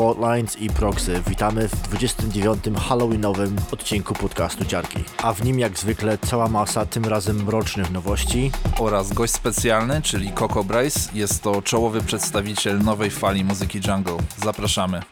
Cześć, 0.00 0.08
tu 0.08 0.14
Faultlines 0.14 0.58
i 0.58 0.68
Proxy. 0.68 1.22
Witamy 1.28 1.68
w 1.68 1.82
29. 1.82 2.64
Halloweenowym 2.88 3.56
odcinku 3.72 4.14
podcastu 4.14 4.64
Ciarki. 4.64 5.04
A 5.22 5.32
w 5.32 5.44
nim 5.44 5.58
jak 5.58 5.78
zwykle 5.78 6.18
cała 6.18 6.48
masa, 6.48 6.86
tym 6.86 7.04
razem 7.04 7.44
mrocznych 7.44 7.90
nowości. 7.90 8.50
Oraz 8.78 9.12
gość 9.12 9.32
specjalny, 9.32 10.02
czyli 10.02 10.32
Coco 10.32 10.64
Bryce. 10.64 11.10
Jest 11.14 11.42
to 11.42 11.62
czołowy 11.62 12.00
przedstawiciel 12.00 12.78
nowej 12.78 13.10
fali 13.10 13.44
muzyki 13.44 13.80
jungle. 13.88 14.16
Zapraszamy. 14.44 15.02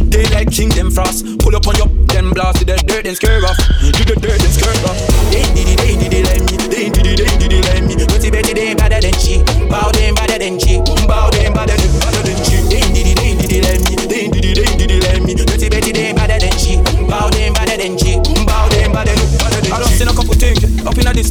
They 0.00 0.24
like 0.34 0.50
them 0.50 0.90
Frost. 0.90 1.38
Pull 1.38 1.56
up 1.56 1.66
on 1.66 1.76
your 1.76 1.88
then 2.12 2.30
blast 2.30 2.58
the 2.58 2.76
dirt 2.86 3.06
and 3.06 3.16
scare 3.16 3.44
off. 3.44 3.56
Do 3.80 4.04
the 4.04 4.18
dirt 4.20 4.42
and 4.42 4.52
scare 4.52 4.76
off. 4.84 4.98
They 5.30 5.42
did 5.54 5.68
it, 5.72 5.78
they 5.78 5.96
did 5.96 6.12
it, 6.12 6.24
let 6.26 6.40
me. 6.44 6.56
They 6.68 6.90
did 6.90 7.06
it, 7.06 7.18
they 7.24 7.36
did 7.38 7.52
it, 7.52 7.64
let 7.64 7.84
me. 7.84 7.94
Dirty 7.96 8.30
Betty, 8.30 8.52
they 8.52 8.74
better 8.74 9.00
than 9.00 9.14
she. 9.14 9.42
Bow, 9.68 9.90
they 9.92 10.12
better 10.12 10.38
than 10.38 10.58
she. 10.58 10.81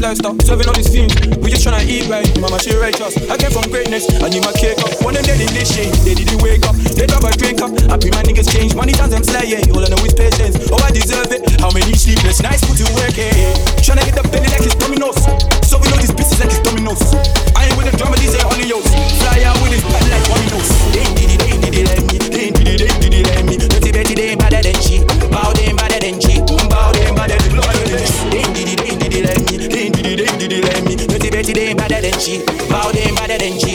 lifestyle, 0.01 0.35
serving 0.41 0.67
all 0.67 0.73
these 0.73 0.89
things. 0.89 1.13
We 1.37 1.53
just 1.53 1.61
tryna 1.61 1.85
eat 1.85 2.09
right, 2.09 2.25
mama 2.41 2.57
she 2.59 2.73
righteous. 2.75 3.13
I 3.29 3.37
came 3.37 3.53
from 3.53 3.69
greatness, 3.69 4.09
I 4.19 4.27
need 4.33 4.41
my 4.41 4.51
cake 4.57 4.81
up. 4.81 4.89
One 5.05 5.13
them 5.13 5.23
did 5.23 5.37
this 5.53 5.69
shit, 5.69 5.93
they 6.01 6.17
didn't 6.17 6.41
wake 6.41 6.65
up. 6.65 6.75
They 6.97 7.05
drop 7.05 7.23
a 7.23 7.31
drink 7.37 7.61
up, 7.61 7.71
I 7.87 7.95
pay 8.01 8.09
my 8.09 8.25
niggas 8.25 8.49
change. 8.49 8.73
Money 8.73 8.97
times 8.97 9.13
I'm 9.13 9.23
slaying, 9.23 9.69
all 9.71 9.85
I 9.85 9.89
know 9.93 10.01
is 10.01 10.17
patience. 10.17 10.57
Oh 10.73 10.81
I 10.81 10.89
deserve 10.89 11.29
it, 11.31 11.45
how 11.61 11.69
many 11.71 11.93
sleepless 11.93 12.41
nights 12.41 12.65
put 12.65 12.81
to 12.81 12.87
work? 12.97 13.13
Yeah. 13.13 13.31
Tryna 13.85 14.03
hit 14.09 14.17
the 14.17 14.25
belly 14.33 14.49
like 14.49 14.65
it's 14.65 14.75
dominoes, 14.75 15.21
so 15.69 15.77
we 15.77 15.85
know 15.93 16.01
these 16.01 16.11
pieces 16.11 16.41
like 16.41 16.49
it's 16.49 16.65
dominoes. 16.65 17.01
I 17.53 17.69
ain't 17.69 17.77
with 17.77 17.87
the 17.87 17.95
drama, 17.95 18.17
these 18.17 18.33
ain't 18.33 18.49
only 18.49 18.65
yours. 18.65 18.89
Fly 19.21 19.45
out 19.45 19.55
with 19.61 19.77
this 19.77 19.85
bad 19.85 20.05
like 20.09 20.25
dominoes. 20.25 20.69
They 20.97 21.05
did 21.13 21.29
it, 21.29 21.39
they 21.45 21.69
did 21.69 21.85
it 21.85 22.11
they 22.31 22.49
did 22.49 22.67
it, 22.67 22.81
they 22.81 22.81
did 22.81 22.81
it, 22.81 22.89
they 22.89 23.09
did 23.09 23.13
it 23.13 23.35
like 23.35 23.45
me. 23.45 23.57
did 23.57 23.95
it, 23.95 24.15
they 24.17 24.29
ain't 24.33 24.39
better 24.39 24.61
than 24.61 24.75
she. 24.81 25.20
Gucci. 32.21 32.45
Bow 32.69 32.91
down 32.91 33.15
better 33.15 33.37
than 33.39 33.57
G. 33.57 33.70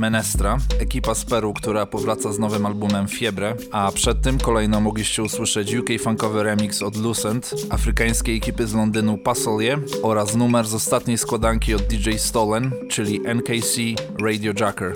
Menestra, 0.00 0.58
ekipa 0.78 1.14
z 1.14 1.24
Peru, 1.24 1.54
która 1.54 1.86
powraca 1.86 2.32
z 2.32 2.38
nowym 2.38 2.66
albumem 2.66 3.08
Fiebre, 3.08 3.54
a 3.72 3.92
przed 3.92 4.22
tym 4.22 4.38
kolejno 4.38 4.80
mogliście 4.80 5.22
usłyszeć 5.22 5.74
UK 5.74 5.88
funkowy 6.02 6.42
remix 6.42 6.82
od 6.82 6.96
Lucent, 6.96 7.54
afrykańskiej 7.70 8.36
ekipy 8.36 8.66
z 8.66 8.74
Londynu 8.74 9.18
Pasolie 9.18 9.78
oraz 10.02 10.36
numer 10.36 10.66
z 10.66 10.74
ostatniej 10.74 11.18
składanki 11.18 11.74
od 11.74 11.82
DJ 11.82 12.10
Stolen, 12.16 12.70
czyli 12.88 13.20
NKC 13.24 13.80
Radio 14.22 14.52
Jacker. 14.60 14.94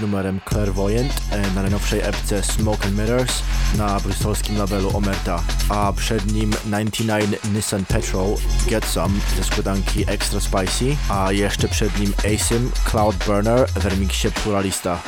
Numerem 0.00 0.40
Clairvoyant 0.48 1.12
e, 1.30 1.54
na 1.54 1.62
najnowszej 1.62 2.00
epce 2.00 2.42
Smoke 2.42 2.86
and 2.86 2.96
Mirrors 2.96 3.42
na 3.76 4.00
bristolskim 4.00 4.58
labelu 4.58 4.96
Omerta, 4.96 5.42
a 5.68 5.92
przed 5.92 6.32
nim 6.32 6.50
99 6.64 7.36
Nissan 7.54 7.84
Petrol 7.84 8.36
Get 8.68 8.84
Some 8.84 9.14
ze 9.36 9.44
składanki 9.44 10.04
Extra 10.06 10.40
Spicy, 10.40 10.96
a 11.08 11.32
jeszcze 11.32 11.68
przed 11.68 12.00
nim 12.00 12.12
Asim 12.34 12.70
Cloud 12.90 13.16
Burner 13.26 13.66
w 13.68 13.86
remiksie 13.86 14.30
Pluralista. 14.30 14.98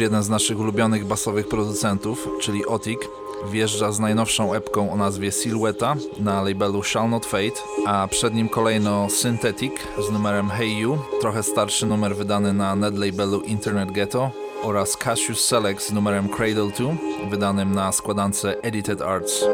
Już 0.00 0.04
jeden 0.04 0.22
z 0.22 0.28
naszych 0.28 0.60
ulubionych 0.60 1.06
basowych 1.06 1.48
producentów, 1.48 2.28
czyli 2.40 2.66
Otik, 2.66 3.08
wjeżdża 3.50 3.92
z 3.92 4.00
najnowszą 4.00 4.54
epką 4.54 4.92
o 4.92 4.96
nazwie 4.96 5.32
Silhouetta 5.32 5.96
na 6.18 6.42
labelu 6.42 6.82
Shall 6.82 7.10
Not 7.10 7.26
Fade, 7.26 7.60
a 7.86 8.08
przed 8.08 8.34
nim 8.34 8.48
kolejno 8.48 9.10
Synthetic 9.10 9.72
z 10.08 10.10
numerem 10.10 10.50
Hey 10.50 10.68
You, 10.68 10.98
trochę 11.20 11.42
starszy 11.42 11.86
numer 11.86 12.16
wydany 12.16 12.52
na 12.52 12.76
net 12.76 12.98
labelu 12.98 13.40
Internet 13.40 13.92
Ghetto 13.92 14.30
oraz 14.62 14.96
Cassius 14.96 15.44
Select 15.44 15.82
z 15.82 15.92
numerem 15.92 16.28
Cradle 16.28 16.70
2 16.78 16.94
wydanym 17.30 17.74
na 17.74 17.92
składance 17.92 18.62
Edited 18.62 19.02
Arts. 19.02 19.44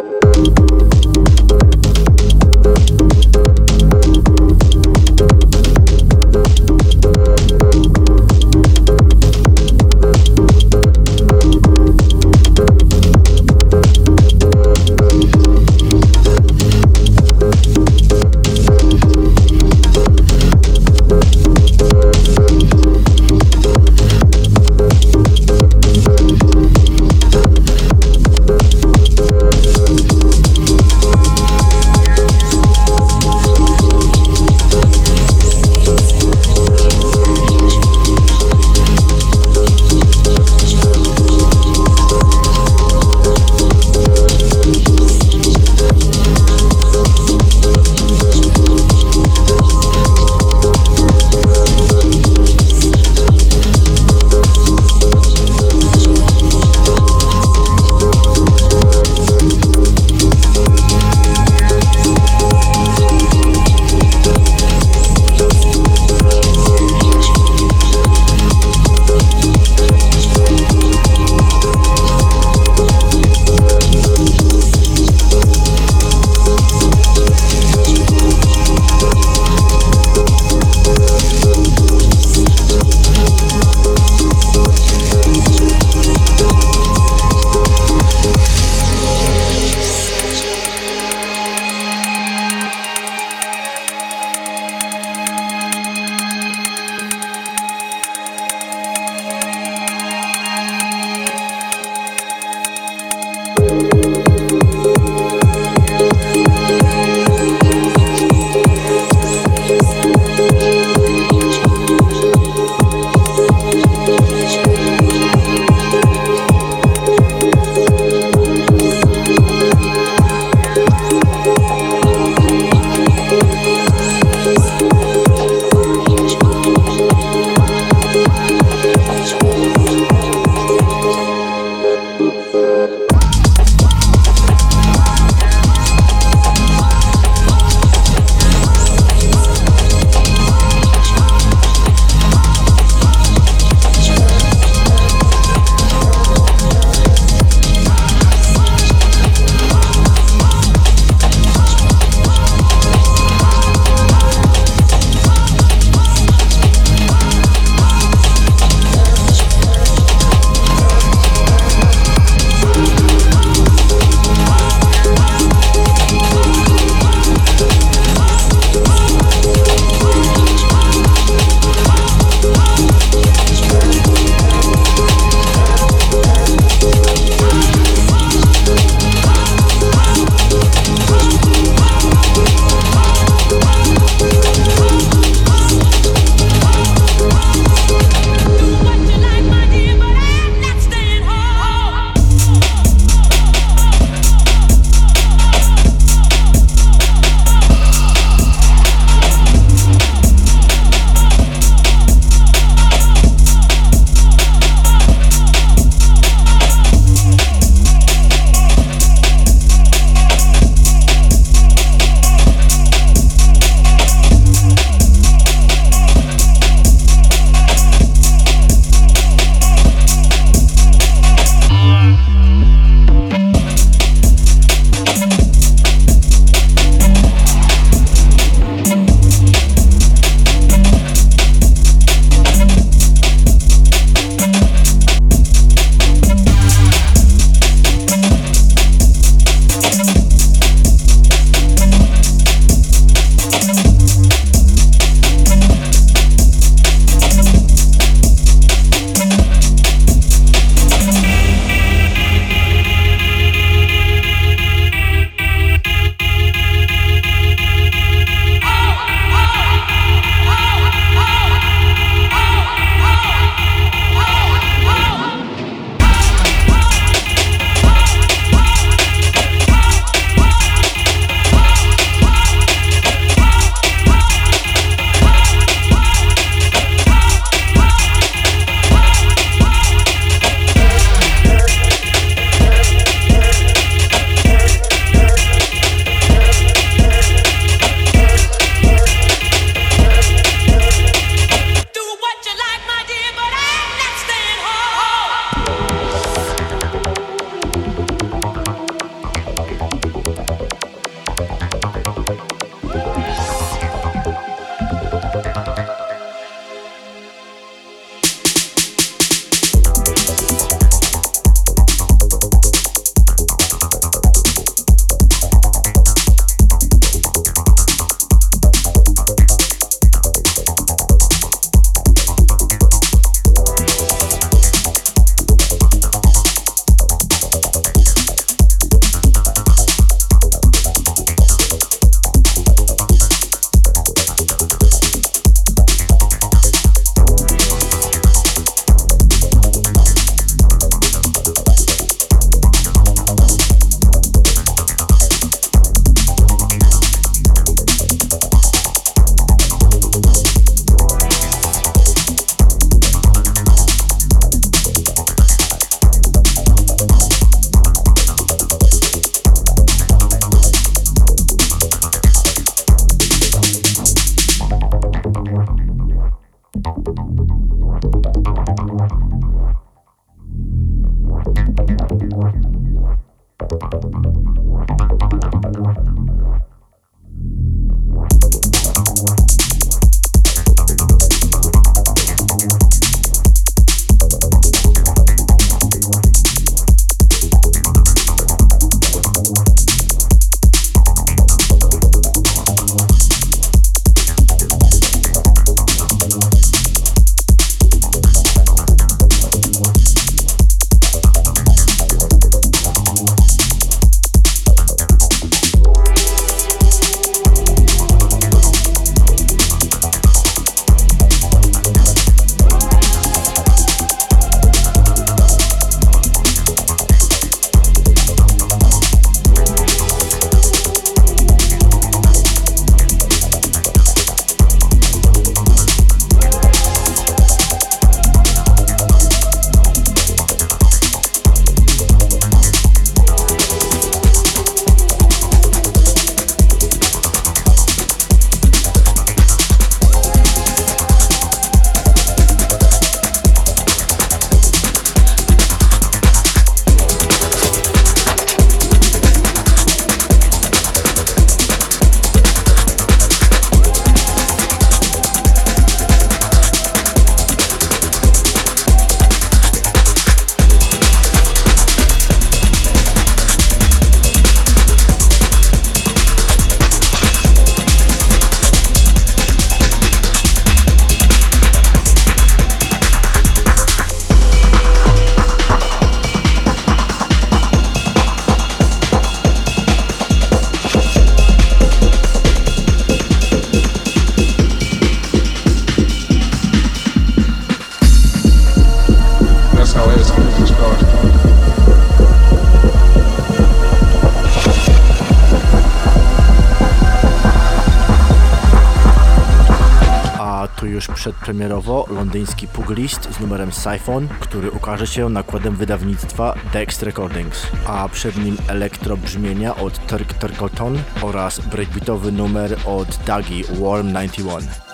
Londyński 502.36 502.68
puglist 502.68 503.34
z 503.34 503.40
numerem 503.40 503.72
Siphon, 503.72 504.28
który 504.40 504.70
ukaże 504.70 505.06
się 505.06 505.28
nakładem 505.28 505.76
wydawnictwa 505.76 506.54
Dex 506.72 507.02
Recordings, 507.02 507.66
a 507.86 508.08
przed 508.08 508.36
nim 508.44 508.56
elektro 508.68 509.16
brzmienia 509.16 509.76
od 509.76 510.06
Turk 510.06 510.34
Turkleton 510.34 510.98
oraz 511.22 511.60
breakbeatowy 511.60 512.32
numer 512.32 512.76
od 512.86 513.18
Dagi 513.26 513.64
Warm 513.64 514.06
91. 514.06 514.85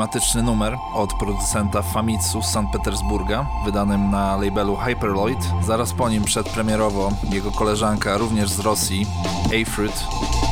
klimatyczny 0.00 0.42
numer 0.42 0.78
od 0.94 1.14
producenta 1.14 1.82
Famitsu 1.82 2.42
z 2.42 2.46
St. 2.46 2.58
Petersburga, 2.72 3.46
wydanym 3.64 4.10
na 4.10 4.36
labelu 4.36 4.76
Hyperloid. 4.76 5.38
Zaraz 5.62 5.92
po 5.92 6.08
nim 6.08 6.24
przedpremierowo 6.24 7.12
jego 7.30 7.50
koleżanka 7.52 8.18
również 8.18 8.50
z 8.50 8.60
Rosji, 8.60 9.06
Afruit, 9.62 10.04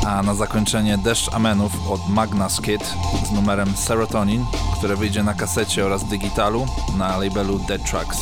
a 0.07 0.23
na 0.23 0.33
zakończenie 0.33 0.97
Deszcz 0.97 1.33
Amenów 1.33 1.91
od 1.91 2.09
Magnus 2.09 2.61
Kid 2.61 2.93
z 3.23 3.31
numerem 3.31 3.77
Serotonin, 3.77 4.45
które 4.77 4.95
wyjdzie 4.95 5.23
na 5.23 5.33
kasecie 5.33 5.85
oraz 5.85 6.03
digitalu 6.03 6.65
na 6.97 7.17
labelu 7.17 7.59
Dead 7.59 7.83
Tracks. 7.83 8.19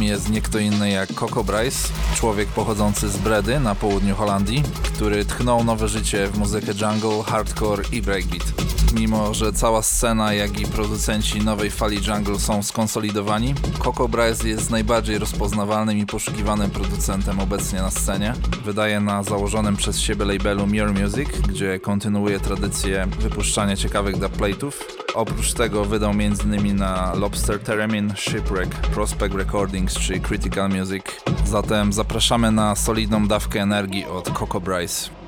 Jest 0.00 0.30
nie 0.30 0.42
kto 0.42 0.58
inny 0.58 0.90
jak 0.90 1.14
Coco 1.14 1.44
Bryce, 1.44 1.88
człowiek 2.14 2.48
pochodzący 2.48 3.08
z 3.08 3.16
Bredy 3.16 3.60
na 3.60 3.74
południu 3.74 4.14
Holandii, 4.14 4.62
który 4.82 5.24
tchnął 5.24 5.64
nowe 5.64 5.88
życie 5.88 6.28
w 6.28 6.38
muzykę 6.38 6.72
jungle, 6.72 7.22
hardcore 7.26 7.82
i 7.92 8.02
breakbeat. 8.02 8.42
Mimo, 8.94 9.34
że 9.34 9.52
cała 9.52 9.82
scena, 9.82 10.34
jak 10.34 10.60
i 10.60 10.66
producenci 10.66 11.40
nowej 11.40 11.70
fali 11.70 12.00
jungle 12.08 12.38
są 12.38 12.62
skonsolidowani, 12.62 13.54
Coco 13.84 14.08
Bryce 14.08 14.48
jest 14.48 14.70
najbardziej 14.70 15.18
rozpoznawalnym 15.18 15.98
i 15.98 16.06
poszukiwanym 16.06 16.70
producentem 16.70 17.40
obecnie 17.40 17.82
na 17.82 17.90
scenie. 17.90 18.34
Wydaje 18.64 19.00
na 19.00 19.22
założonym 19.22 19.76
przez 19.76 20.00
siebie 20.00 20.24
labelu 20.24 20.66
Mirror 20.66 20.94
Music, 20.94 21.28
gdzie 21.48 21.80
kontynuuje 21.80 22.40
tradycję 22.40 23.06
wypuszczania 23.20 23.76
ciekawych 23.76 24.16
dubplate'ów. 24.16 25.01
Oprócz 25.14 25.52
tego 25.52 25.84
wydał 25.84 26.10
m.in. 26.10 26.76
na 26.76 27.14
Lobster 27.14 27.58
Theremin, 27.60 28.12
Shipwreck, 28.16 28.74
Prospect 28.74 29.34
Recordings 29.34 29.98
czy 29.98 30.20
Critical 30.20 30.70
Music. 30.70 31.02
Zatem 31.44 31.92
zapraszamy 31.92 32.52
na 32.52 32.76
solidną 32.76 33.28
dawkę 33.28 33.60
energii 33.60 34.04
od 34.06 34.30
Coco 34.38 34.60
Bryce. 34.60 35.21